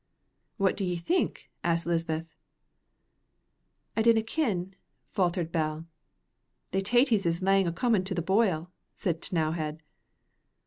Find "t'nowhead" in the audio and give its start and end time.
9.21-9.81